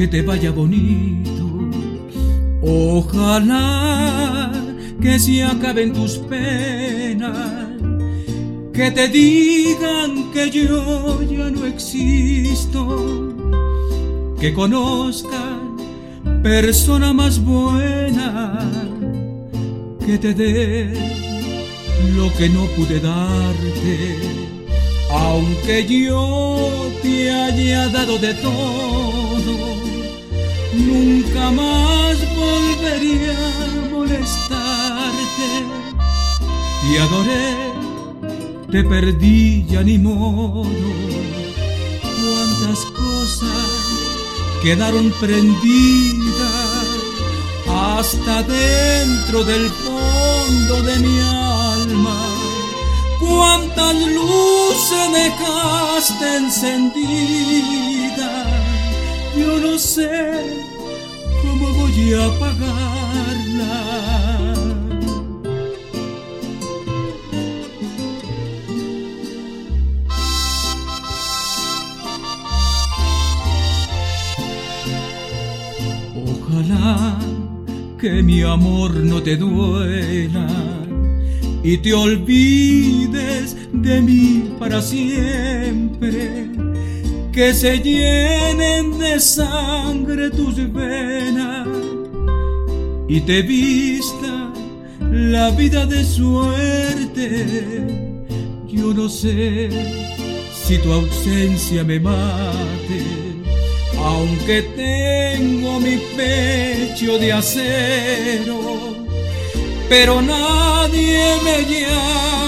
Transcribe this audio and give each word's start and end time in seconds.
Que 0.00 0.08
te 0.08 0.22
vaya 0.22 0.50
bonito. 0.50 1.46
Ojalá 2.62 4.50
que 4.98 5.18
se 5.18 5.44
acaben 5.44 5.92
tus 5.92 6.16
penas. 6.16 7.68
Que 8.72 8.90
te 8.92 9.08
digan 9.08 10.32
que 10.32 10.50
yo 10.50 11.20
ya 11.24 11.50
no 11.50 11.66
existo. 11.66 13.34
Que 14.40 14.54
conozcan 14.54 15.76
persona 16.42 17.12
más 17.12 17.38
buena. 17.38 18.58
Que 20.06 20.16
te 20.16 20.32
dé 20.32 20.94
lo 22.16 22.32
que 22.38 22.48
no 22.48 22.64
pude 22.74 23.00
darte. 23.00 24.16
Aunque 25.10 25.86
yo 25.86 26.70
te 27.02 27.30
haya 27.30 27.88
dado 27.88 28.16
de 28.18 28.32
todo, 28.34 29.09
nunca 30.72 31.50
más 31.50 32.16
volvería 32.36 33.32
a 33.32 33.88
molestarte. 33.90 35.50
Te 36.82 36.98
adoré, 36.98 37.56
te 38.70 38.84
perdí, 38.84 39.66
ya 39.66 39.82
ni 39.82 39.98
modo. 39.98 40.68
Cuántas 42.02 42.84
cosas 42.86 43.68
quedaron 44.62 45.12
prendidas 45.20 46.60
hasta 47.68 48.42
dentro 48.42 49.44
del 49.44 49.68
fondo 49.70 50.82
de 50.82 50.98
mi 50.98 51.20
alma 51.20 51.70
cuántas 53.20 53.94
luces 53.94 55.12
dejaste 55.12 56.36
encendida. 56.36 57.89
No 59.70 59.78
sé 59.78 60.32
cómo 61.42 61.72
voy 61.74 62.12
a 62.14 62.26
apagarla. 62.26 63.74
Ojalá 76.26 77.16
que 78.00 78.24
mi 78.24 78.42
amor 78.42 78.92
no 78.96 79.22
te 79.22 79.36
duela 79.36 80.48
y 81.62 81.78
te 81.78 81.94
olvides 81.94 83.56
de 83.72 84.02
mí 84.02 84.50
para 84.58 84.82
siempre. 84.82 86.50
Que 87.40 87.54
se 87.54 87.78
llenen 87.78 88.98
de 88.98 89.18
sangre 89.18 90.28
tus 90.28 90.56
venas 90.74 91.66
y 93.08 93.18
te 93.22 93.40
vista 93.40 94.52
la 95.10 95.48
vida 95.48 95.86
de 95.86 96.04
suerte. 96.04 97.46
Yo 98.68 98.92
no 98.92 99.08
sé 99.08 99.70
si 100.66 100.76
tu 100.82 100.92
ausencia 100.92 101.82
me 101.82 101.98
mate, 101.98 103.04
aunque 103.96 104.60
tengo 104.76 105.80
mi 105.80 105.96
pecho 106.14 107.16
de 107.16 107.32
acero 107.32 109.00
pero 109.90 110.22
nadie 110.22 111.36
me 111.42 111.64
llame 111.64 112.39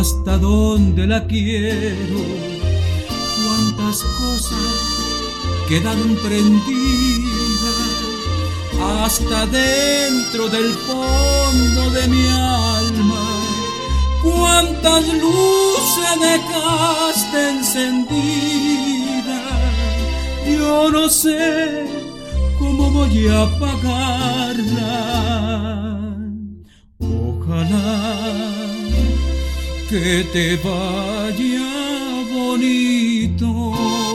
hasta 0.00 0.38
dónde 0.38 1.06
la 1.06 1.26
quiero. 1.26 2.20
Cuántas 3.44 4.02
cosas 4.02 4.68
quedaron 5.68 6.16
prendidas 6.24 7.80
hasta 8.80 9.46
dentro 9.46 10.48
del 10.48 10.72
fondo 10.88 11.90
de 11.90 12.08
mi 12.08 12.26
alma. 12.28 13.24
Cuántas 14.22 15.04
luces 15.24 16.12
dejaste 16.28 17.50
encendidas. 17.50 18.20
Yo 20.58 20.90
no 20.90 21.08
sé 21.10 21.86
cómo 22.58 22.90
voy 22.90 23.28
a 23.28 23.44
pagarla. 23.58 24.96
Ojalá 26.98 28.79
que 29.90 30.24
te 30.32 30.56
vaya 30.56 32.24
bonito. 32.32 34.09